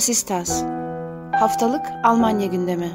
Vasistas 0.00 0.62
Haftalık 1.32 1.86
Almanya 2.04 2.46
gündemi 2.46 2.92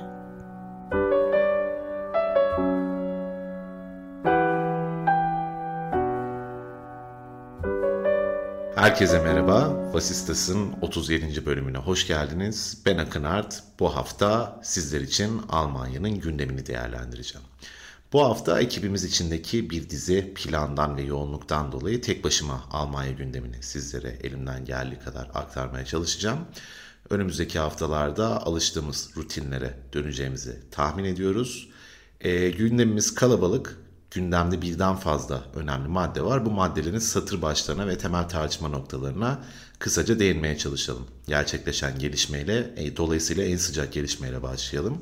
Herkese 8.76 9.20
merhaba. 9.20 9.74
Vasistas'ın 9.94 10.74
37. 10.82 11.46
bölümüne 11.46 11.78
hoş 11.78 12.08
geldiniz. 12.08 12.82
Ben 12.86 12.98
Akın 12.98 13.24
Art. 13.24 13.64
Bu 13.80 13.96
hafta 13.96 14.60
sizler 14.64 15.02
için 15.02 15.42
Almanya'nın 15.50 16.20
gündemini 16.20 16.66
değerlendireceğim. 16.66 17.48
Bu 18.14 18.24
hafta 18.24 18.62
ekibimiz 18.62 19.04
içindeki 19.04 19.70
bir 19.70 19.90
dizi 19.90 20.34
plandan 20.36 20.98
ve 20.98 21.02
yoğunluktan 21.02 21.72
dolayı 21.72 22.02
tek 22.02 22.24
başıma 22.24 22.64
Almanya 22.72 23.12
gündemini 23.12 23.64
sizlere 23.64 24.18
elimden 24.24 24.66
geldiği 24.66 25.00
kadar 25.00 25.30
aktarmaya 25.34 25.86
çalışacağım. 25.86 26.40
Önümüzdeki 27.10 27.60
haftalarda 27.60 28.46
alıştığımız 28.46 29.10
rutinlere 29.18 29.80
döneceğimizi 29.94 30.60
tahmin 30.72 31.04
ediyoruz. 31.04 31.70
E, 32.22 32.50
gündemimiz 32.50 33.16
kalabalık. 33.16 33.78
Gündemde 34.12 34.62
birden 34.62 34.96
fazla 34.96 35.44
önemli 35.56 35.88
madde 35.88 36.22
var. 36.26 36.46
Bu 36.46 36.52
maddelerin 36.52 37.00
satır 37.00 37.42
başlarına 37.42 37.88
ve 37.88 37.98
temel 37.98 38.30
tartışma 38.30 38.68
noktalarına 38.68 39.44
kısaca 39.80 40.20
değinmeye 40.20 40.58
çalışalım. 40.58 41.08
Gerçekleşen 41.28 42.00
gelişmeyle, 42.00 42.74
e, 42.78 42.98
dolayısıyla 42.98 43.44
en 43.44 43.58
sıcak 43.58 43.94
gelişmeyle 43.94 44.44
başlayalım. 44.44 44.98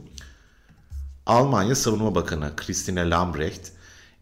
Almanya 1.26 1.76
Savunma 1.76 2.16
Bakanı 2.16 2.56
Christine 2.56 3.10
Lambrecht 3.10 3.72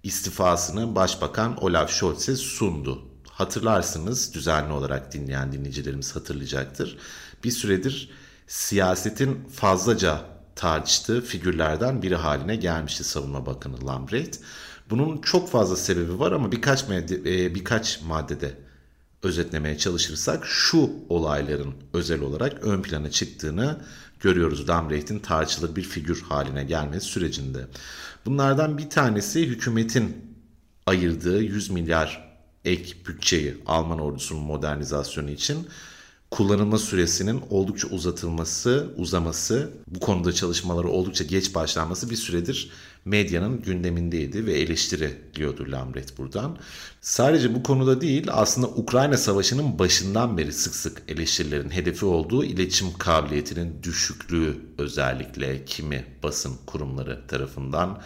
istifasını 0.03 0.95
Başbakan 0.95 1.63
Olaf 1.63 1.91
Scholz'e 1.91 2.35
sundu. 2.35 3.01
Hatırlarsınız 3.29 4.33
düzenli 4.33 4.73
olarak 4.73 5.13
dinleyen 5.13 5.51
dinleyicilerimiz 5.51 6.15
hatırlayacaktır. 6.15 6.97
Bir 7.43 7.51
süredir 7.51 8.09
siyasetin 8.47 9.43
fazlaca 9.53 10.21
tartıştığı 10.55 11.21
figürlerden 11.21 12.01
biri 12.01 12.15
haline 12.15 12.55
gelmişti 12.55 13.03
Savunma 13.03 13.45
Bakanı 13.45 13.87
Lambrecht. 13.87 14.39
Bunun 14.89 15.21
çok 15.21 15.49
fazla 15.49 15.75
sebebi 15.75 16.19
var 16.19 16.31
ama 16.31 16.51
birkaç 16.51 16.87
madde, 16.89 17.25
birkaç 17.55 18.01
maddede 18.01 18.57
özetlemeye 19.23 19.77
çalışırsak 19.77 20.45
şu 20.45 20.89
olayların 21.09 21.73
özel 21.93 22.21
olarak 22.21 22.63
ön 22.63 22.81
plana 22.81 23.11
çıktığını 23.11 23.77
görüyoruz 24.19 24.69
Lambrecht'in 24.69 25.19
tartışılır 25.19 25.75
bir 25.75 25.83
figür 25.83 26.21
haline 26.21 26.63
gelmesi 26.63 27.05
sürecinde. 27.05 27.67
Bunlardan 28.25 28.77
bir 28.77 28.89
tanesi 28.89 29.47
hükümetin 29.47 30.35
ayırdığı 30.85 31.41
100 31.41 31.69
milyar 31.69 32.31
ek 32.65 32.93
bütçeyi 33.07 33.57
Alman 33.65 33.99
ordusunun 33.99 34.43
modernizasyonu 34.43 35.29
için 35.31 35.67
kullanılma 36.31 36.77
süresinin 36.77 37.41
oldukça 37.49 37.87
uzatılması, 37.87 38.93
uzaması, 38.97 39.71
bu 39.87 39.99
konuda 39.99 40.33
çalışmaları 40.33 40.87
oldukça 40.87 41.23
geç 41.23 41.55
başlanması 41.55 42.09
bir 42.09 42.15
süredir 42.15 42.71
medyanın 43.05 43.61
gündemindeydi 43.61 44.45
ve 44.45 44.53
eleştiri 44.53 45.17
diyordu 45.35 45.65
Lambret 45.69 46.17
buradan. 46.17 46.57
Sadece 47.01 47.55
bu 47.55 47.63
konuda 47.63 48.01
değil 48.01 48.27
aslında 48.31 48.67
Ukrayna 48.67 49.17
Savaşı'nın 49.17 49.79
başından 49.79 50.37
beri 50.37 50.53
sık 50.53 50.75
sık 50.75 51.01
eleştirilerin 51.07 51.69
hedefi 51.69 52.05
olduğu 52.05 52.43
iletişim 52.43 52.97
kabiliyetinin 52.97 53.83
düşüklüğü 53.83 54.57
özellikle 54.77 55.65
kimi 55.65 56.05
basın 56.23 56.53
kurumları 56.65 57.27
tarafından 57.27 58.01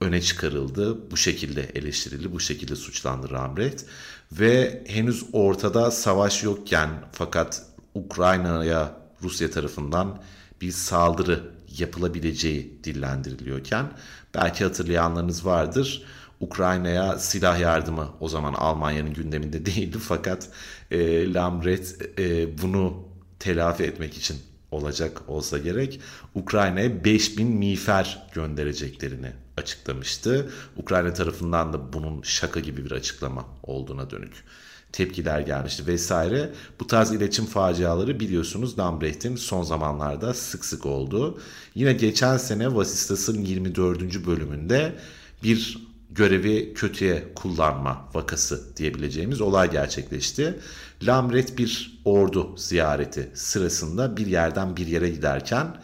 öne 0.00 0.20
çıkarıldı. 0.20 1.10
Bu 1.10 1.16
şekilde 1.16 1.62
eleştirildi, 1.62 2.32
bu 2.32 2.40
şekilde 2.40 2.76
suçlandı 2.76 3.32
Lambret 3.32 3.84
ve 4.32 4.84
henüz 4.86 5.24
ortada 5.32 5.90
savaş 5.90 6.42
yokken 6.42 6.90
fakat 7.12 7.62
Ukrayna'ya 7.94 8.96
Rusya 9.22 9.50
tarafından 9.50 10.22
bir 10.60 10.70
saldırı 10.70 11.50
yapılabileceği 11.78 12.80
dillendiriliyorken 12.84 13.86
belki 14.34 14.64
hatırlayanlarınız 14.64 15.46
vardır. 15.46 16.02
Ukrayna'ya 16.40 17.18
silah 17.18 17.60
yardımı 17.60 18.08
o 18.20 18.28
zaman 18.28 18.54
Almanya'nın 18.54 19.14
gündeminde 19.14 19.66
değildi 19.66 19.98
fakat 19.98 20.48
e, 20.90 21.32
Lambret 21.32 22.18
e, 22.18 22.58
bunu 22.62 23.08
telafi 23.38 23.82
etmek 23.84 24.16
için 24.16 24.36
olacak 24.70 25.22
olsa 25.28 25.58
gerek 25.58 26.00
Ukrayna'ya 26.34 27.04
5000 27.04 27.46
miğfer 27.46 28.28
göndereceklerini 28.34 29.32
açıklamıştı. 29.56 30.50
Ukrayna 30.76 31.12
tarafından 31.12 31.72
da 31.72 31.92
bunun 31.92 32.22
şaka 32.22 32.60
gibi 32.60 32.84
bir 32.84 32.90
açıklama 32.90 33.44
olduğuna 33.62 34.10
dönük 34.10 34.44
tepkiler 34.92 35.40
gelmişti 35.40 35.86
vesaire. 35.86 36.52
Bu 36.80 36.86
tarz 36.86 37.12
iletişim 37.12 37.46
faciaları 37.46 38.20
biliyorsunuz 38.20 38.78
Lambrecht'in 38.78 39.36
son 39.36 39.62
zamanlarda 39.62 40.34
sık 40.34 40.64
sık 40.64 40.86
oldu. 40.86 41.40
Yine 41.74 41.92
geçen 41.92 42.36
sene 42.36 42.74
Vasistas'ın 42.74 43.42
24. 43.42 44.26
bölümünde 44.26 44.94
bir 45.42 45.86
görevi 46.10 46.74
kötüye 46.74 47.24
kullanma 47.34 48.08
vakası 48.14 48.76
diyebileceğimiz 48.76 49.40
olay 49.40 49.70
gerçekleşti. 49.70 50.58
Lambret 51.02 51.58
bir 51.58 52.00
ordu 52.04 52.56
ziyareti 52.56 53.30
sırasında 53.34 54.16
bir 54.16 54.26
yerden 54.26 54.76
bir 54.76 54.86
yere 54.86 55.10
giderken 55.10 55.76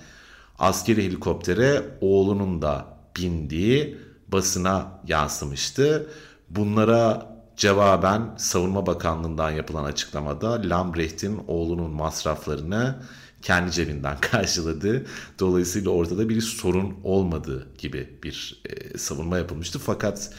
askeri 0.58 1.04
helikoptere 1.04 1.82
oğlunun 2.00 2.62
da 2.62 2.91
bindiği 3.16 3.98
basına 4.28 5.00
yansımıştı. 5.06 6.10
Bunlara 6.50 7.32
Cevaben 7.56 8.34
Savunma 8.36 8.86
Bakanlığı'ndan 8.86 9.50
yapılan 9.50 9.84
açıklamada 9.84 10.62
Lambrecht'in 10.68 11.40
oğlunun 11.46 11.90
masraflarını 11.90 13.02
kendi 13.42 13.70
cebinden 13.72 14.16
karşıladı. 14.20 15.06
Dolayısıyla 15.38 15.90
ortada 15.90 16.28
bir 16.28 16.40
sorun 16.40 16.94
olmadığı 17.04 17.68
gibi 17.78 18.18
bir 18.22 18.62
e, 18.64 18.98
savunma 18.98 19.38
yapılmıştı. 19.38 19.78
Fakat 19.78 20.30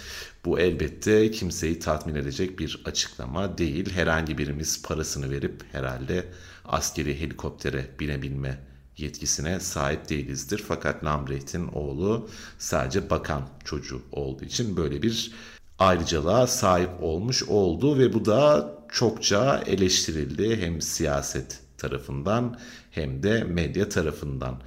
bu 0.45 0.59
elbette 0.59 1.31
kimseyi 1.31 1.79
tatmin 1.79 2.16
edecek 2.16 2.59
bir 2.59 2.81
açıklama 2.85 3.57
değil. 3.57 3.94
Herhangi 3.94 4.38
birimiz 4.38 4.84
parasını 4.84 5.31
verip 5.31 5.63
herhalde 5.72 6.25
askeri 6.66 7.22
helikoptere 7.22 7.85
binebilme 8.00 8.72
yetkisine 8.97 9.59
sahip 9.59 10.09
değilizdir. 10.09 10.63
Fakat 10.67 11.03
Lambrecht'in 11.03 11.67
oğlu 11.67 12.29
sadece 12.57 13.09
bakan 13.09 13.49
çocuğu 13.65 14.01
olduğu 14.11 14.45
için 14.45 14.77
böyle 14.77 15.01
bir 15.01 15.31
ayrıcalığa 15.79 16.47
sahip 16.47 16.89
olmuş 17.01 17.43
oldu 17.43 17.99
ve 17.99 18.13
bu 18.13 18.25
da 18.25 18.73
çokça 18.91 19.63
eleştirildi 19.65 20.61
hem 20.61 20.81
siyaset 20.81 21.59
tarafından 21.77 22.59
hem 22.91 23.23
de 23.23 23.43
medya 23.43 23.89
tarafından. 23.89 24.61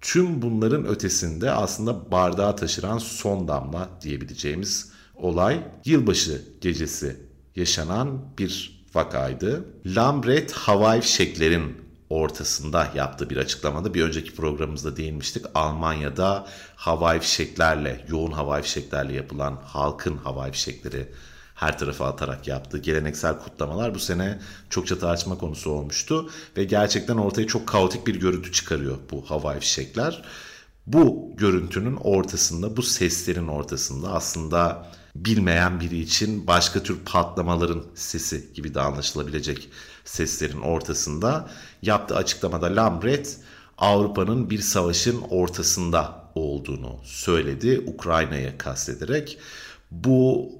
Tüm 0.00 0.42
bunların 0.42 0.86
ötesinde 0.86 1.50
aslında 1.50 2.10
bardağı 2.10 2.56
taşıran 2.56 2.98
son 2.98 3.48
damla 3.48 3.88
diyebileceğimiz 4.02 4.92
olay 5.14 5.60
yılbaşı 5.84 6.42
gecesi 6.60 7.16
yaşanan 7.56 8.24
bir 8.38 8.82
vakaydı. 8.94 9.64
Lambret 9.86 10.52
havai 10.52 11.00
fişeklerin 11.00 11.76
ortasında 12.12 12.88
yaptığı 12.94 13.30
bir 13.30 13.36
açıklamada 13.36 13.94
bir 13.94 14.02
önceki 14.02 14.34
programımızda 14.34 14.96
değinmiştik. 14.96 15.46
Almanya'da 15.54 16.46
havai 16.76 17.20
fişeklerle, 17.20 18.04
yoğun 18.08 18.32
havai 18.32 18.62
fişeklerle 18.62 19.12
yapılan 19.12 19.58
halkın 19.64 20.16
havai 20.16 20.52
fişekleri 20.52 21.08
her 21.54 21.78
tarafa 21.78 22.06
atarak 22.06 22.48
yaptığı 22.48 22.78
geleneksel 22.78 23.38
kutlamalar 23.38 23.94
bu 23.94 23.98
sene 23.98 24.38
çokça 24.70 24.98
tartışma 24.98 25.38
konusu 25.38 25.70
olmuştu 25.70 26.30
ve 26.56 26.64
gerçekten 26.64 27.16
ortaya 27.16 27.46
çok 27.46 27.66
kaotik 27.66 28.06
bir 28.06 28.20
görüntü 28.20 28.52
çıkarıyor 28.52 28.98
bu 29.10 29.30
havai 29.30 29.60
fişekler. 29.60 30.22
Bu 30.86 31.32
görüntünün 31.36 31.96
ortasında, 31.96 32.76
bu 32.76 32.82
seslerin 32.82 33.48
ortasında 33.48 34.12
aslında 34.12 34.86
bilmeyen 35.16 35.80
biri 35.80 35.98
için 36.00 36.46
başka 36.46 36.82
tür 36.82 36.98
patlamaların 37.04 37.84
sesi 37.94 38.52
gibi 38.54 38.74
de 38.74 38.80
anlaşılabilecek 38.80 39.68
seslerin 40.04 40.60
ortasında 40.60 41.50
yaptığı 41.82 42.16
açıklamada 42.16 42.76
Lambret 42.76 43.38
Avrupa'nın 43.78 44.50
bir 44.50 44.58
savaşın 44.58 45.20
ortasında 45.30 46.22
olduğunu 46.34 46.98
söyledi 47.04 47.84
Ukrayna'ya 47.86 48.58
kastederek. 48.58 49.38
Bu 49.90 50.52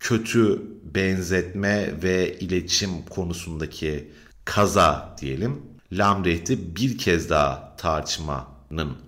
kötü 0.00 0.62
benzetme 0.94 2.02
ve 2.02 2.38
iletişim 2.38 2.90
konusundaki 3.10 4.12
kaza 4.44 5.16
diyelim 5.20 5.62
Lambrecht'i 5.92 6.76
bir 6.76 6.98
kez 6.98 7.30
daha 7.30 7.76
tartışma 7.76 8.48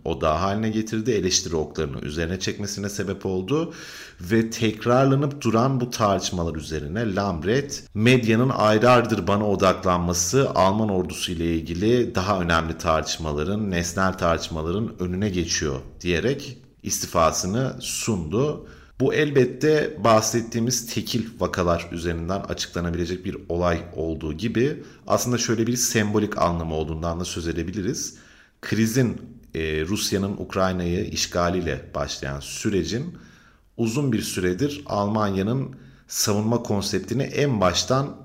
odağı 0.04 0.36
haline 0.36 0.68
getirdi. 0.68 1.10
Eleştiri 1.10 1.56
oklarını 1.56 2.00
üzerine 2.00 2.40
çekmesine 2.40 2.88
sebep 2.88 3.26
oldu. 3.26 3.74
Ve 4.20 4.50
tekrarlanıp 4.50 5.40
duran 5.40 5.80
bu 5.80 5.90
tartışmalar 5.90 6.54
üzerine 6.54 7.14
Lambret 7.14 7.84
medyanın 7.94 8.48
ayrı 8.48 9.26
bana 9.26 9.48
odaklanması 9.48 10.50
Alman 10.50 10.88
ordusu 10.88 11.32
ile 11.32 11.54
ilgili 11.54 12.14
daha 12.14 12.40
önemli 12.40 12.78
tartışmaların, 12.78 13.70
nesnel 13.70 14.12
tartışmaların 14.12 14.92
önüne 14.98 15.28
geçiyor 15.28 15.80
diyerek 16.00 16.58
istifasını 16.82 17.76
sundu. 17.80 18.66
Bu 19.00 19.14
elbette 19.14 19.96
bahsettiğimiz 20.04 20.94
tekil 20.94 21.26
vakalar 21.40 21.88
üzerinden 21.92 22.40
açıklanabilecek 22.40 23.24
bir 23.24 23.36
olay 23.48 23.80
olduğu 23.96 24.32
gibi 24.32 24.82
aslında 25.06 25.38
şöyle 25.38 25.66
bir 25.66 25.76
sembolik 25.76 26.38
anlamı 26.38 26.74
olduğundan 26.74 27.20
da 27.20 27.24
söz 27.24 27.48
edebiliriz. 27.48 28.14
Krizin 28.60 29.20
e, 29.54 29.86
Rusya'nın 29.86 30.36
Ukrayna'yı 30.36 31.04
işgaliyle 31.04 31.90
başlayan 31.94 32.40
sürecin 32.40 33.18
uzun 33.76 34.12
bir 34.12 34.22
süredir 34.22 34.82
Almanya'nın 34.86 35.76
savunma 36.08 36.62
konseptini 36.62 37.22
en 37.22 37.60
baştan 37.60 38.16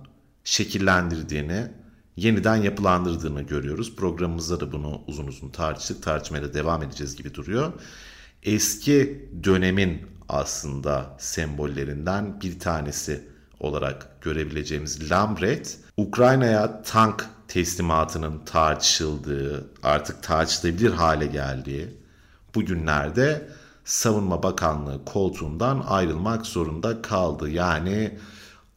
şekillendirdiğini, 0.44 1.68
yeniden 2.16 2.56
yapılandırdığını 2.56 3.42
görüyoruz. 3.42 3.96
Programımızda 3.96 4.60
da 4.60 4.72
bunu 4.72 5.02
uzun 5.08 5.28
uzun 5.28 5.50
tartıştık. 5.50 6.04
Tartışmaya 6.04 6.44
da 6.44 6.54
devam 6.54 6.84
edeceğiz 6.84 7.16
gibi 7.16 7.34
duruyor. 7.34 7.74
Eski 8.44 9.30
dönemin 9.44 10.02
aslında 10.30 11.16
sembollerinden 11.20 12.42
bir 12.42 12.60
tanesi 12.60 13.28
olarak 13.60 14.22
görebileceğimiz 14.22 15.12
Lambret, 15.12 15.78
Ukrayna'ya 15.98 16.82
tank 16.82 17.30
teslimatının 17.50 18.46
tartışıldığı, 18.46 19.70
artık 19.84 20.24
tartışılabilir 20.24 20.92
hale 20.92 21.26
geldiği 21.26 21.88
bu 22.56 22.66
günlerde 22.66 23.50
Savunma 23.86 24.44
Bakanlığı 24.44 25.06
koltuğundan 25.06 25.84
ayrılmak 25.88 26.46
zorunda 26.46 27.02
kaldı. 27.02 27.50
Yani 27.50 28.20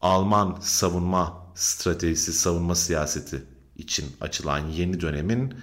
Alman 0.01 0.57
savunma 0.61 1.43
stratejisi, 1.55 2.33
savunma 2.33 2.75
siyaseti 2.75 3.43
için 3.77 4.05
açılan 4.21 4.59
yeni 4.59 5.01
dönemin 5.01 5.53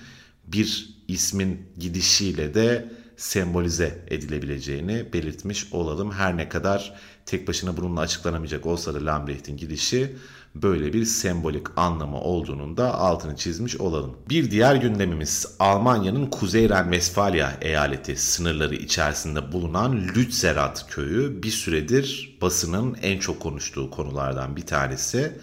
bir 0.46 0.96
ismin 1.08 1.66
gidişiyle 1.78 2.54
de 2.54 2.92
sembolize 3.16 4.04
edilebileceğini 4.08 5.12
belirtmiş 5.12 5.72
olalım. 5.72 6.12
Her 6.12 6.36
ne 6.36 6.48
kadar 6.48 6.94
tek 7.26 7.48
başına 7.48 7.76
bununla 7.76 8.00
açıklanamayacak 8.00 8.66
olsa 8.66 8.94
da 8.94 9.06
Lambrecht'in 9.06 9.56
gidişi 9.56 10.16
böyle 10.54 10.92
bir 10.92 11.04
sembolik 11.04 11.66
anlamı 11.76 12.20
olduğunun 12.20 12.76
da 12.76 12.94
altını 12.94 13.36
çizmiş 13.36 13.76
olalım. 13.76 14.16
Bir 14.28 14.50
diğer 14.50 14.76
gündemimiz 14.76 15.46
Almanya'nın 15.58 16.26
Kuzey 16.26 16.68
Ren-Vesfalya 16.68 17.58
eyaleti 17.60 18.16
sınırları 18.16 18.74
içerisinde 18.74 19.52
bulunan 19.52 20.08
Lützerath 20.16 20.90
köyü 20.90 21.42
bir 21.42 21.50
süredir 21.50 22.38
basının 22.42 22.96
en 23.02 23.18
çok 23.18 23.40
konuştuğu 23.40 23.90
konulardan 23.90 24.56
bir 24.56 24.66
tanesi. 24.66 25.40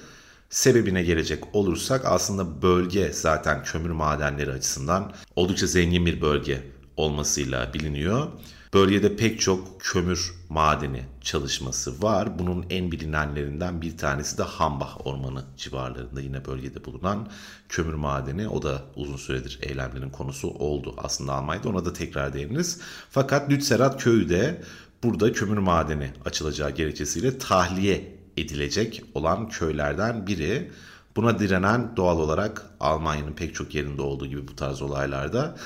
Sebebine 0.49 1.03
gelecek 1.03 1.55
olursak 1.55 2.05
aslında 2.05 2.61
bölge 2.61 3.13
zaten 3.13 3.63
kömür 3.63 3.89
madenleri 3.89 4.51
açısından 4.51 5.13
oldukça 5.35 5.67
zengin 5.67 6.05
bir 6.05 6.21
bölge 6.21 6.63
olmasıyla 6.97 7.73
biliniyor. 7.73 8.27
Bölgede 8.73 9.15
pek 9.15 9.39
çok 9.39 9.81
kömür 9.81 10.33
madeni 10.49 11.05
çalışması 11.21 12.01
var. 12.01 12.39
Bunun 12.39 12.65
en 12.69 12.91
bilinenlerinden 12.91 13.81
bir 13.81 13.97
tanesi 13.97 14.37
de 14.37 14.43
Hambach 14.43 15.07
Ormanı 15.07 15.43
civarlarında 15.57 16.21
yine 16.21 16.45
bölgede 16.45 16.85
bulunan 16.85 17.27
kömür 17.69 17.93
madeni. 17.93 18.47
O 18.47 18.61
da 18.61 18.81
uzun 18.95 19.17
süredir 19.17 19.59
eylemlerin 19.61 20.09
konusu 20.09 20.49
oldu 20.49 20.95
aslında 20.97 21.33
Almanya'da. 21.33 21.69
Ona 21.69 21.85
da 21.85 21.93
tekrar 21.93 22.33
değiniriz. 22.33 22.81
Fakat 23.09 23.49
Lützerat 23.49 24.03
köyü 24.03 24.29
de 24.29 24.61
burada 25.03 25.33
kömür 25.33 25.57
madeni 25.57 26.11
açılacağı 26.25 26.71
gerekçesiyle 26.71 27.37
tahliye 27.37 28.17
edilecek 28.37 29.03
olan 29.13 29.49
köylerden 29.49 30.27
biri. 30.27 30.71
Buna 31.15 31.39
direnen 31.39 31.97
doğal 31.97 32.19
olarak 32.19 32.65
Almanya'nın 32.79 33.33
pek 33.33 33.55
çok 33.55 33.75
yerinde 33.75 34.01
olduğu 34.01 34.25
gibi 34.25 34.47
bu 34.47 34.55
tarz 34.55 34.81
olaylarda 34.81 35.57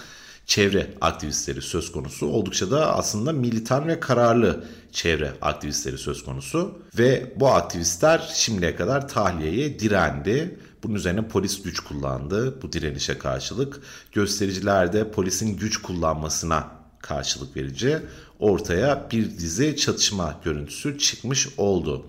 çevre 0.52 0.94
aktivistleri 1.02 1.62
söz 1.62 1.92
konusu. 1.92 2.28
Oldukça 2.28 2.72
da 2.72 2.96
aslında 2.96 3.32
militan 3.32 3.88
ve 3.88 4.00
kararlı 4.00 4.64
çevre 4.92 5.34
aktivistleri 5.42 5.98
söz 5.98 6.24
konusu. 6.24 6.80
Ve 6.98 7.34
bu 7.36 7.48
aktivistler 7.48 8.32
şimdiye 8.34 8.76
kadar 8.76 9.08
tahliyeye 9.08 9.80
direndi. 9.80 10.60
Bunun 10.84 10.96
üzerine 10.96 11.28
polis 11.28 11.62
güç 11.62 11.80
kullandı 11.80 12.62
bu 12.62 12.74
direnişe 12.74 13.18
karşılık. 13.18 13.82
Göstericiler 14.12 14.94
de 14.94 15.12
polisin 15.12 15.58
güç 15.58 15.78
kullanmasına 15.78 16.68
karşılık 17.00 17.58
verici 17.58 18.00
ortaya 18.40 19.08
bir 19.12 19.38
dizi 19.38 19.76
çatışma 19.78 20.40
görüntüsü 20.44 20.98
çıkmış 20.98 21.48
oldu. 21.58 22.06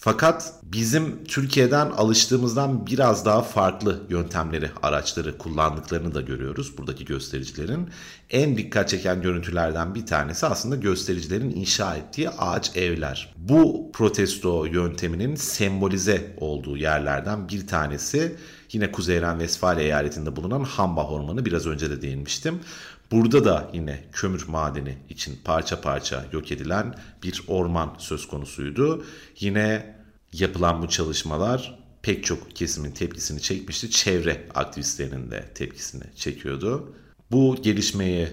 Fakat 0.00 0.52
bizim 0.62 1.24
Türkiye'den 1.24 1.90
alıştığımızdan 1.90 2.86
biraz 2.86 3.24
daha 3.24 3.42
farklı 3.42 4.02
yöntemleri, 4.08 4.70
araçları 4.82 5.38
kullandıklarını 5.38 6.14
da 6.14 6.20
görüyoruz 6.20 6.78
buradaki 6.78 7.04
göstericilerin. 7.04 7.90
En 8.30 8.56
dikkat 8.56 8.88
çeken 8.88 9.22
görüntülerden 9.22 9.94
bir 9.94 10.06
tanesi 10.06 10.46
aslında 10.46 10.76
göstericilerin 10.76 11.50
inşa 11.50 11.96
ettiği 11.96 12.30
ağaç 12.30 12.76
evler. 12.76 13.34
Bu 13.36 13.90
protesto 13.94 14.64
yönteminin 14.64 15.34
sembolize 15.34 16.34
olduğu 16.36 16.76
yerlerden 16.76 17.48
bir 17.48 17.66
tanesi 17.66 18.36
yine 18.72 18.92
Kuzey 18.92 19.20
Ren-Vesfalya 19.20 19.82
eyaletinde 19.82 20.36
bulunan 20.36 20.64
Hambach 20.64 21.12
Ormanı 21.12 21.44
biraz 21.44 21.66
önce 21.66 21.90
de 21.90 22.02
değinmiştim. 22.02 22.60
Burada 23.10 23.44
da 23.44 23.70
yine 23.72 24.04
kömür 24.12 24.44
madeni 24.48 24.98
için 25.08 25.38
parça 25.44 25.80
parça 25.80 26.24
yok 26.32 26.52
edilen 26.52 26.94
bir 27.22 27.42
orman 27.46 27.94
söz 27.98 28.28
konusuydu. 28.28 29.04
Yine 29.40 29.96
yapılan 30.32 30.82
bu 30.82 30.88
çalışmalar 30.88 31.78
pek 32.02 32.24
çok 32.24 32.56
kesimin 32.56 32.90
tepkisini 32.90 33.42
çekmişti. 33.42 33.90
Çevre 33.90 34.46
aktivistlerinin 34.54 35.30
de 35.30 35.44
tepkisini 35.54 36.04
çekiyordu. 36.16 36.92
Bu 37.30 37.56
gelişmeyi 37.62 38.28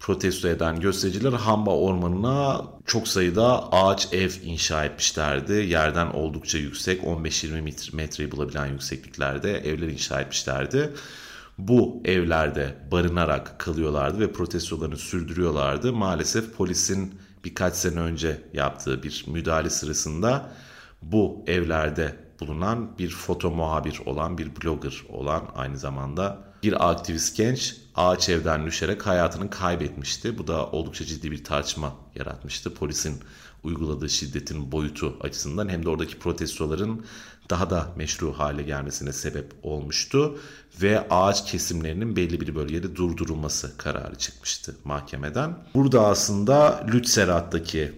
protesto 0.00 0.48
eden 0.48 0.80
göstericiler 0.80 1.32
Hamba 1.32 1.76
Ormanı'na 1.76 2.66
çok 2.86 3.08
sayıda 3.08 3.72
ağaç 3.72 4.12
ev 4.12 4.30
inşa 4.44 4.84
etmişlerdi. 4.84 5.52
Yerden 5.52 6.06
oldukça 6.06 6.58
yüksek 6.58 7.02
15-20 7.02 7.96
metreyi 7.96 8.30
bulabilen 8.30 8.66
yüksekliklerde 8.66 9.58
evler 9.58 9.88
inşa 9.88 10.20
etmişlerdi 10.20 10.92
bu 11.58 12.02
evlerde 12.04 12.74
barınarak 12.92 13.58
kalıyorlardı 13.58 14.20
ve 14.20 14.32
protestolarını 14.32 14.96
sürdürüyorlardı. 14.96 15.92
Maalesef 15.92 16.56
polisin 16.56 17.14
birkaç 17.44 17.74
sene 17.74 18.00
önce 18.00 18.42
yaptığı 18.52 19.02
bir 19.02 19.24
müdahale 19.28 19.70
sırasında 19.70 20.50
bu 21.02 21.44
evlerde 21.46 22.16
bulunan 22.40 22.98
bir 22.98 23.10
foto 23.10 23.50
muhabir 23.50 24.00
olan 24.06 24.38
bir 24.38 24.50
blogger 24.56 25.02
olan 25.08 25.42
aynı 25.54 25.78
zamanda 25.78 26.45
bir 26.62 26.90
aktivist 26.90 27.36
genç 27.36 27.76
ağaç 27.94 28.28
evden 28.28 28.66
düşerek 28.66 29.06
hayatını 29.06 29.50
kaybetmişti. 29.50 30.38
Bu 30.38 30.46
da 30.46 30.66
oldukça 30.66 31.04
ciddi 31.04 31.30
bir 31.30 31.44
tartışma 31.44 31.94
yaratmıştı. 32.14 32.74
Polisin 32.74 33.20
uyguladığı 33.62 34.08
şiddetin 34.08 34.72
boyutu 34.72 35.16
açısından 35.20 35.68
hem 35.68 35.84
de 35.84 35.88
oradaki 35.88 36.18
protestoların 36.18 37.04
daha 37.50 37.70
da 37.70 37.92
meşru 37.96 38.32
hale 38.32 38.62
gelmesine 38.62 39.12
sebep 39.12 39.52
olmuştu 39.62 40.38
ve 40.82 41.08
ağaç 41.10 41.50
kesimlerinin 41.50 42.16
belli 42.16 42.40
bir 42.40 42.54
bölgede 42.54 42.96
durdurulması 42.96 43.76
kararı 43.76 44.18
çıkmıştı 44.18 44.76
mahkemeden. 44.84 45.58
Burada 45.74 46.06
aslında 46.06 46.86
Lützerat'taki 46.92 47.92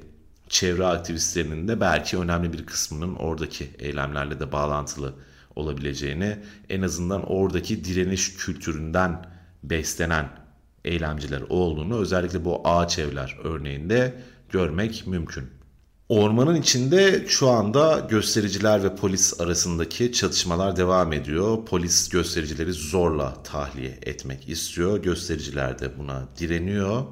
çevre 0.48 0.86
aktivistlerinin 0.86 1.68
de 1.68 1.80
belki 1.80 2.18
önemli 2.18 2.52
bir 2.52 2.66
kısmının 2.66 3.14
oradaki 3.14 3.70
eylemlerle 3.78 4.40
de 4.40 4.52
bağlantılı 4.52 5.14
olabileceğini, 5.58 6.36
en 6.68 6.82
azından 6.82 7.22
oradaki 7.32 7.84
direniş 7.84 8.36
kültüründen 8.36 9.26
beslenen 9.62 10.28
eylemciler 10.84 11.40
olduğunu 11.48 11.98
özellikle 11.98 12.44
bu 12.44 12.68
ağaç 12.68 12.98
evler 12.98 13.38
örneğinde 13.44 14.14
görmek 14.50 15.06
mümkün. 15.06 15.58
Ormanın 16.08 16.54
içinde 16.54 17.24
şu 17.28 17.48
anda 17.48 18.06
göstericiler 18.10 18.84
ve 18.84 18.96
polis 18.96 19.40
arasındaki 19.40 20.12
çatışmalar 20.12 20.76
devam 20.76 21.12
ediyor. 21.12 21.64
Polis 21.64 22.08
göstericileri 22.08 22.72
zorla 22.72 23.42
tahliye 23.42 23.98
etmek 24.02 24.48
istiyor. 24.48 25.02
Göstericiler 25.02 25.78
de 25.78 25.98
buna 25.98 26.28
direniyor. 26.38 27.02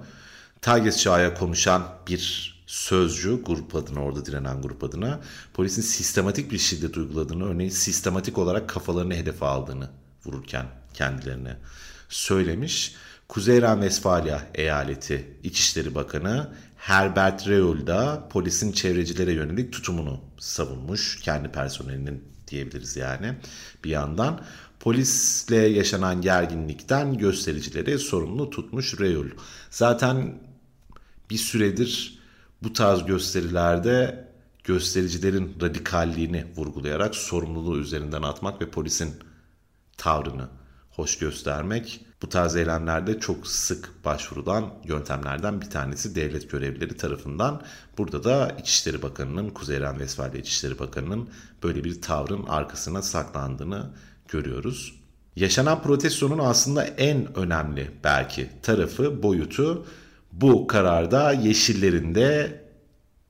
Tages 0.60 1.00
Çağ'a 1.00 1.34
konuşan 1.34 1.82
bir 2.08 2.55
sözcü 2.66 3.42
grup 3.42 3.74
adına 3.74 4.00
orada 4.00 4.26
direnen 4.26 4.62
grup 4.62 4.84
adına 4.84 5.20
polisin 5.54 5.82
sistematik 5.82 6.52
bir 6.52 6.58
şiddet 6.58 6.96
uyguladığını 6.96 7.48
örneğin 7.48 7.70
sistematik 7.70 8.38
olarak 8.38 8.68
kafalarını 8.68 9.14
hedefe 9.14 9.46
aldığını 9.46 9.90
vururken 10.26 10.66
kendilerine 10.94 11.56
söylemiş. 12.08 12.94
Kuzey 13.28 13.62
Ren-Vesfalya 13.62 14.40
eyaleti 14.54 15.38
İçişleri 15.42 15.94
Bakanı 15.94 16.50
Herbert 16.76 17.48
Reul 17.48 17.86
da 17.86 18.28
polisin 18.30 18.72
çevrecilere 18.72 19.32
yönelik 19.32 19.72
tutumunu 19.72 20.20
savunmuş. 20.38 21.20
Kendi 21.20 21.48
personelinin 21.48 22.24
diyebiliriz 22.48 22.96
yani 22.96 23.34
bir 23.84 23.90
yandan. 23.90 24.40
Polisle 24.80 25.56
yaşanan 25.56 26.20
gerginlikten 26.20 27.18
göstericileri 27.18 27.98
sorumlu 27.98 28.50
tutmuş 28.50 29.00
Reul. 29.00 29.26
Zaten 29.70 30.38
bir 31.30 31.38
süredir 31.38 32.15
bu 32.62 32.72
tarz 32.72 33.06
gösterilerde 33.06 34.28
göstericilerin 34.64 35.56
radikalliğini 35.60 36.44
vurgulayarak 36.56 37.14
sorumluluğu 37.14 37.78
üzerinden 37.78 38.22
atmak 38.22 38.60
ve 38.60 38.70
polisin 38.70 39.14
tavrını 39.96 40.48
hoş 40.90 41.18
göstermek 41.18 42.06
bu 42.22 42.28
tarz 42.28 42.56
eylemlerde 42.56 43.20
çok 43.20 43.46
sık 43.46 44.04
başvurulan 44.04 44.74
yöntemlerden 44.84 45.60
bir 45.60 45.70
tanesi 45.70 46.14
devlet 46.14 46.50
görevlileri 46.50 46.96
tarafından. 46.96 47.62
Burada 47.98 48.24
da 48.24 48.56
İçişleri 48.60 49.02
Bakanı'nın, 49.02 49.50
Kuzey 49.50 49.80
Ren 49.80 50.00
Vesfalya 50.00 50.40
İçişleri 50.40 50.78
Bakanı'nın 50.78 51.28
böyle 51.62 51.84
bir 51.84 52.02
tavrın 52.02 52.46
arkasına 52.46 53.02
saklandığını 53.02 53.90
görüyoruz. 54.28 55.00
Yaşanan 55.36 55.82
protestonun 55.82 56.38
aslında 56.38 56.84
en 56.84 57.38
önemli 57.38 57.90
belki 58.04 58.50
tarafı, 58.62 59.22
boyutu 59.22 59.86
bu 60.40 60.66
kararda 60.66 61.32
Yeşillerin 61.32 62.14
de 62.14 62.60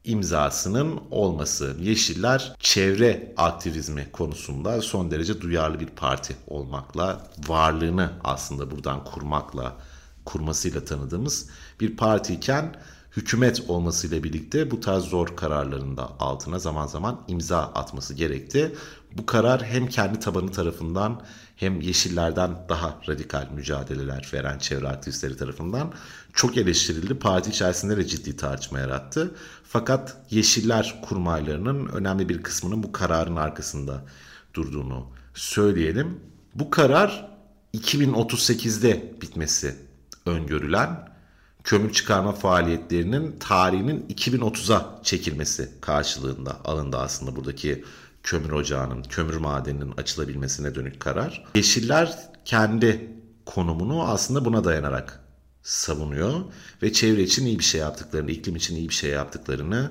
imzasının 0.04 1.00
olması. 1.10 1.76
Yeşiller 1.80 2.52
çevre 2.60 3.34
aktivizmi 3.36 4.12
konusunda 4.12 4.82
son 4.82 5.10
derece 5.10 5.40
duyarlı 5.40 5.80
bir 5.80 5.86
parti 5.86 6.36
olmakla, 6.46 7.26
varlığını 7.48 8.12
aslında 8.25 8.70
buradan 8.70 9.04
kurmakla, 9.04 9.76
kurmasıyla 10.25 10.84
tanıdığımız 10.84 11.48
bir 11.80 11.96
partiyken 11.96 12.75
hükümet 13.16 13.62
olmasıyla 13.68 14.25
birlikte 14.25 14.70
bu 14.70 14.80
tarz 14.80 15.04
zor 15.04 15.37
kararların 15.37 15.96
da 15.96 16.20
altına 16.20 16.58
zaman 16.58 16.87
zaman 16.87 17.20
imza 17.28 17.58
atması 17.58 18.14
gerekti. 18.14 18.75
Bu 19.18 19.26
karar 19.26 19.64
hem 19.64 19.87
kendi 19.87 20.20
tabanı 20.20 20.52
tarafından 20.52 21.23
hem 21.56 21.80
Yeşillerden 21.80 22.56
daha 22.68 23.00
radikal 23.08 23.49
mücadeleler 23.54 24.30
veren 24.35 24.58
çevre 24.58 24.88
aktivistleri 24.88 25.37
tarafından 25.37 25.92
çok 26.32 26.56
eleştirildi. 26.56 27.18
Parti 27.18 27.50
içerisinde 27.50 27.96
de 27.96 28.06
ciddi 28.06 28.37
tartışma 28.37 28.78
yarattı. 28.78 29.35
Fakat 29.64 30.16
Yeşiller 30.30 31.00
kurmaylarının 31.08 31.87
önemli 31.87 32.28
bir 32.28 32.42
kısmının 32.42 32.82
bu 32.82 32.92
kararın 32.92 33.37
arkasında 33.37 34.04
durduğunu 34.54 35.06
söyleyelim. 35.35 36.20
Bu 36.54 36.70
karar 36.70 37.28
2038'de 37.75 39.14
bitmesi 39.23 39.76
öngörülen 40.26 41.15
kömür 41.66 41.92
çıkarma 41.92 42.32
faaliyetlerinin 42.32 43.37
tarihinin 43.40 44.06
2030'a 44.08 45.00
çekilmesi 45.02 45.70
karşılığında 45.80 46.64
alındı 46.64 46.99
aslında 46.99 47.37
buradaki 47.37 47.85
kömür 48.23 48.50
ocağının, 48.50 49.02
kömür 49.02 49.37
madeninin 49.37 49.92
açılabilmesine 49.96 50.75
dönük 50.75 51.00
karar. 51.00 51.44
Yeşiller 51.54 52.18
kendi 52.44 53.11
konumunu 53.46 54.08
aslında 54.08 54.44
buna 54.44 54.64
dayanarak 54.64 55.20
savunuyor 55.62 56.40
ve 56.82 56.92
çevre 56.92 57.23
için 57.23 57.46
iyi 57.46 57.58
bir 57.58 57.64
şey 57.64 57.80
yaptıklarını, 57.80 58.30
iklim 58.30 58.56
için 58.56 58.76
iyi 58.76 58.88
bir 58.88 58.94
şey 58.94 59.11
yaptıklarını 59.11 59.90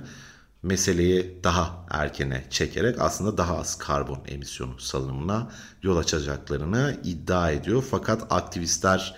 meseleyi 0.64 1.40
daha 1.44 1.86
erkene 1.90 2.46
çekerek 2.50 3.00
aslında 3.00 3.38
daha 3.38 3.58
az 3.58 3.78
karbon 3.78 4.20
emisyonu 4.28 4.80
salınımına 4.80 5.52
yol 5.82 5.98
açacaklarını 5.98 6.98
iddia 7.04 7.52
ediyor. 7.52 7.84
Fakat 7.92 8.28
aktivistler 8.30 9.16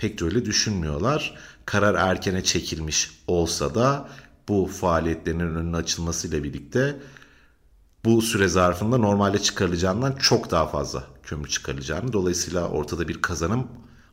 pek 0.00 0.20
de 0.20 0.24
öyle 0.24 0.44
düşünmüyorlar. 0.44 1.34
Karar 1.66 1.94
erkene 1.94 2.44
çekilmiş 2.44 3.10
olsa 3.26 3.74
da 3.74 4.08
bu 4.48 4.66
faaliyetlerin 4.66 5.40
önünün 5.40 5.72
açılmasıyla 5.72 6.44
birlikte 6.44 6.96
bu 8.04 8.22
süre 8.22 8.48
zarfında 8.48 8.98
normalde 8.98 9.38
çıkarılacağından 9.38 10.12
çok 10.12 10.50
daha 10.50 10.66
fazla 10.66 11.04
kömür 11.22 11.48
çıkarılacağını 11.48 12.12
dolayısıyla 12.12 12.68
ortada 12.68 13.08
bir 13.08 13.22
kazanım 13.22 13.68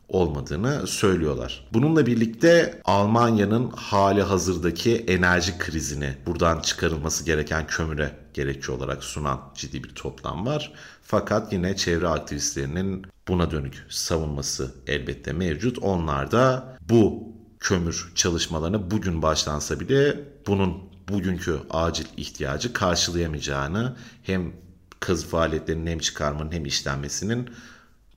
olmadığını 0.10 0.88
söylüyorlar. 0.88 1.68
Bununla 1.74 2.06
birlikte 2.06 2.82
Almanya'nın 2.86 3.72
hali 3.72 4.22
hazırdaki 4.22 4.96
enerji 4.96 5.58
krizini 5.58 6.14
buradan 6.26 6.60
çıkarılması 6.60 7.26
gereken 7.26 7.68
kömüre 7.68 8.12
gerekçe 8.34 8.72
olarak 8.72 9.04
sunan 9.04 9.42
ciddi 9.56 9.84
bir 9.84 9.90
toplam 9.90 10.46
var. 10.46 10.74
Fakat 11.02 11.54
yine 11.54 11.76
çevre 11.76 12.08
aktivistlerinin 12.08 13.06
buna 13.28 13.52
dönük 13.52 13.86
savunması 13.90 14.72
elbette 14.88 15.34
mevcut. 15.34 15.80
Onlar 15.80 16.32
da 16.32 16.78
bu 16.90 17.24
kömür 17.60 18.12
çalışmalarına 18.16 18.92
bugün 18.92 19.22
başlansa 19.22 19.80
bile 19.80 20.20
bunun 20.48 20.78
bugünkü 21.10 21.60
acil 21.70 22.06
ihtiyacı 22.18 22.74
karşılayamayacağını 22.74 23.96
hem 24.24 24.54
kazı 25.00 25.28
faaliyetlerinin 25.28 25.92
hem 25.92 26.00
çıkarmanın 26.00 26.52
hem 26.52 26.66
işlenmesinin 26.66 27.50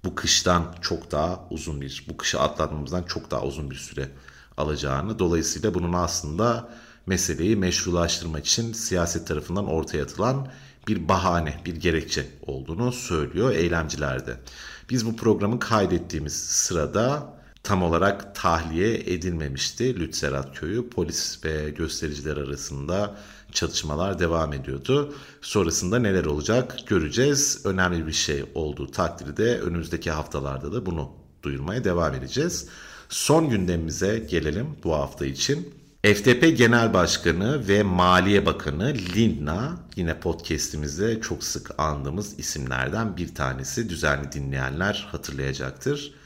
bu 0.04 0.14
kıştan 0.14 0.75
çok 0.80 1.11
daha 1.11 1.40
uzun 1.50 1.80
bir, 1.80 2.07
bu 2.09 2.16
kışı 2.16 2.40
atlatmamızdan 2.40 3.02
çok 3.02 3.30
daha 3.30 3.42
uzun 3.42 3.71
bir 3.71 3.76
süre 3.76 4.09
alacağını. 4.57 5.19
Dolayısıyla 5.19 5.75
bunun 5.75 5.92
aslında 5.92 6.69
meseleyi 7.07 7.57
meşrulaştırmak 7.57 8.47
için 8.47 8.73
siyaset 8.73 9.26
tarafından 9.26 9.66
ortaya 9.66 10.02
atılan 10.02 10.49
bir 10.88 11.09
bahane, 11.09 11.61
bir 11.64 11.76
gerekçe 11.76 12.26
olduğunu 12.47 12.92
söylüyor 12.92 13.50
eylemcilerde. 13.50 14.37
Biz 14.90 15.07
bu 15.07 15.16
programı 15.16 15.59
kaydettiğimiz 15.59 16.33
sırada 16.33 17.35
tam 17.62 17.83
olarak 17.83 18.35
tahliye 18.35 18.95
edilmemişti 18.95 20.00
Lützerat 20.00 20.54
köyü. 20.54 20.90
Polis 20.90 21.45
ve 21.45 21.71
göstericiler 21.71 22.37
arasında 22.37 23.16
çatışmalar 23.52 24.19
devam 24.19 24.52
ediyordu. 24.52 25.14
Sonrasında 25.42 25.99
neler 25.99 26.25
olacak 26.25 26.76
göreceğiz. 26.87 27.62
Önemli 27.64 28.07
bir 28.07 28.12
şey 28.12 28.45
olduğu 28.54 28.90
takdirde 28.90 29.61
önümüzdeki 29.61 30.11
haftalarda 30.11 30.73
da 30.73 30.87
bunu 30.87 31.11
duyurmaya 31.42 31.85
devam 31.85 32.14
edeceğiz. 32.14 32.69
Son 33.09 33.50
gündemimize 33.50 34.19
gelelim 34.19 34.66
bu 34.85 34.95
hafta 34.95 35.26
için. 35.26 35.75
FDP 36.02 36.59
Genel 36.59 36.95
Başkanı 36.95 37.69
ve 37.69 37.83
Maliye 37.83 38.47
Bakanı 38.47 38.95
Lindna 39.16 39.76
yine 39.97 40.21
podcast'imizde 40.21 41.21
çok 41.21 41.45
sık 41.45 41.80
andığımız 41.80 42.38
isimlerden 42.38 43.16
bir 43.16 43.35
tanesi. 43.35 43.88
Düzenli 43.88 44.33
dinleyenler 44.33 45.09
hatırlayacaktır 45.12 46.21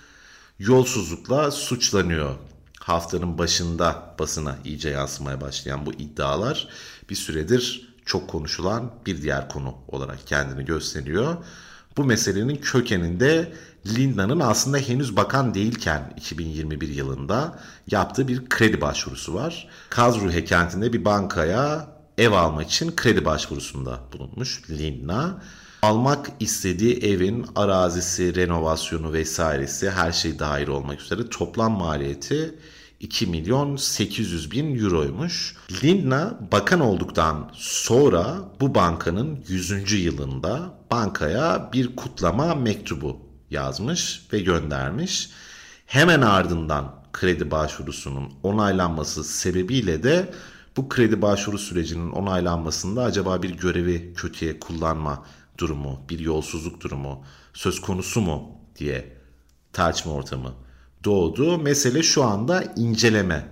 yolsuzlukla 0.58 1.50
suçlanıyor. 1.50 2.34
Haftanın 2.80 3.38
başında 3.38 4.14
basına 4.18 4.56
iyice 4.64 4.88
yansımaya 4.88 5.40
başlayan 5.40 5.86
bu 5.86 5.92
iddialar 5.92 6.68
bir 7.10 7.14
süredir 7.14 7.94
çok 8.06 8.28
konuşulan 8.28 8.92
bir 9.06 9.22
diğer 9.22 9.48
konu 9.48 9.74
olarak 9.88 10.26
kendini 10.26 10.64
gösteriyor. 10.64 11.36
Bu 11.96 12.04
meselenin 12.04 12.56
kökeninde 12.56 13.52
Linda'nın 13.86 14.40
aslında 14.40 14.78
henüz 14.78 15.16
bakan 15.16 15.54
değilken 15.54 16.14
2021 16.16 16.88
yılında 16.88 17.58
yaptığı 17.90 18.28
bir 18.28 18.48
kredi 18.48 18.80
başvurusu 18.80 19.34
var. 19.34 19.68
Kazruhe 19.90 20.44
kentinde 20.44 20.92
bir 20.92 21.04
bankaya 21.04 21.88
ev 22.18 22.32
almak 22.32 22.70
için 22.70 22.96
kredi 22.96 23.24
başvurusunda 23.24 24.00
bulunmuş 24.12 24.70
Linda 24.70 25.42
almak 25.82 26.30
istediği 26.40 26.98
evin 26.98 27.46
arazisi, 27.56 28.34
renovasyonu 28.34 29.12
vesairesi 29.12 29.90
her 29.90 30.12
şey 30.12 30.38
dahil 30.38 30.68
olmak 30.68 31.00
üzere 31.00 31.28
toplam 31.28 31.72
maliyeti 31.72 32.54
2 33.04 33.26
milyon 33.26 33.76
800 33.76 34.50
bin 34.50 34.78
euroymuş. 34.78 35.56
Lindna 35.82 36.38
bakan 36.52 36.80
olduktan 36.80 37.50
sonra 37.54 38.36
bu 38.60 38.74
bankanın 38.74 39.44
100. 39.48 39.92
yılında 39.92 40.74
bankaya 40.90 41.70
bir 41.72 41.96
kutlama 41.96 42.54
mektubu 42.54 43.20
yazmış 43.50 44.22
ve 44.32 44.40
göndermiş. 44.40 45.30
Hemen 45.86 46.20
ardından 46.20 46.94
kredi 47.12 47.50
başvurusunun 47.50 48.32
onaylanması 48.42 49.24
sebebiyle 49.24 50.02
de 50.02 50.34
bu 50.76 50.88
kredi 50.88 51.22
başvuru 51.22 51.58
sürecinin 51.58 52.10
onaylanmasında 52.10 53.02
acaba 53.02 53.42
bir 53.42 53.50
görevi 53.50 54.14
kötüye 54.14 54.60
kullanma 54.60 55.26
durumu, 55.58 56.00
bir 56.08 56.18
yolsuzluk 56.18 56.80
durumu 56.80 57.24
söz 57.52 57.80
konusu 57.80 58.20
mu 58.20 58.58
diye 58.76 59.16
tartışma 59.72 60.12
ortamı 60.12 60.63
doğdu. 61.04 61.58
Mesele 61.58 62.02
şu 62.02 62.24
anda 62.24 62.62
inceleme 62.76 63.48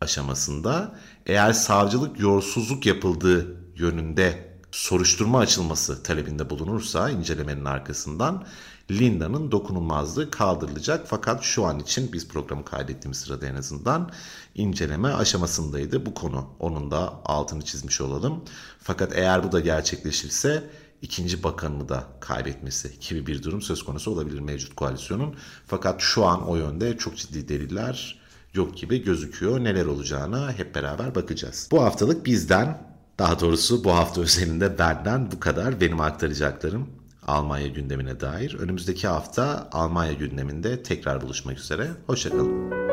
aşamasında. 0.00 0.94
Eğer 1.26 1.52
savcılık 1.52 2.20
yolsuzluk 2.20 2.86
yapıldığı 2.86 3.56
yönünde 3.76 4.56
soruşturma 4.70 5.38
açılması 5.38 6.02
talebinde 6.02 6.50
bulunursa 6.50 7.10
incelemenin 7.10 7.64
arkasından 7.64 8.44
Linda'nın 8.90 9.52
dokunulmazlığı 9.52 10.30
kaldırılacak. 10.30 11.06
Fakat 11.08 11.42
şu 11.42 11.64
an 11.64 11.78
için 11.78 12.12
biz 12.12 12.28
programı 12.28 12.64
kaydettiğimiz 12.64 13.18
sırada 13.18 13.46
en 13.46 13.54
azından 13.54 14.10
inceleme 14.54 15.08
aşamasındaydı 15.08 16.06
bu 16.06 16.14
konu. 16.14 16.50
Onun 16.58 16.90
da 16.90 17.12
altını 17.24 17.62
çizmiş 17.62 18.00
olalım. 18.00 18.44
Fakat 18.80 19.16
eğer 19.16 19.44
bu 19.44 19.52
da 19.52 19.60
gerçekleşirse 19.60 20.70
ikinci 21.06 21.42
bakanını 21.42 21.88
da 21.88 22.04
kaybetmesi 22.20 22.90
gibi 23.08 23.26
bir 23.26 23.42
durum 23.42 23.62
söz 23.62 23.82
konusu 23.82 24.10
olabilir 24.10 24.40
mevcut 24.40 24.76
koalisyonun. 24.76 25.34
Fakat 25.66 26.00
şu 26.00 26.24
an 26.24 26.48
o 26.48 26.56
yönde 26.56 26.98
çok 26.98 27.16
ciddi 27.16 27.48
deliller 27.48 28.18
yok 28.54 28.76
gibi 28.76 29.04
gözüküyor. 29.04 29.64
Neler 29.64 29.86
olacağına 29.86 30.52
hep 30.52 30.74
beraber 30.74 31.14
bakacağız. 31.14 31.68
Bu 31.70 31.82
haftalık 31.82 32.26
bizden 32.26 32.82
daha 33.18 33.40
doğrusu 33.40 33.84
bu 33.84 33.92
hafta 33.92 34.20
özelinde 34.26 34.78
benden 34.78 35.32
bu 35.32 35.40
kadar 35.40 35.80
benim 35.80 36.00
aktaracaklarım 36.00 36.88
Almanya 37.26 37.66
gündemine 37.66 38.20
dair. 38.20 38.54
Önümüzdeki 38.54 39.08
hafta 39.08 39.68
Almanya 39.72 40.12
gündeminde 40.12 40.82
tekrar 40.82 41.20
buluşmak 41.20 41.58
üzere. 41.58 41.90
Hoşçakalın. 42.06 42.85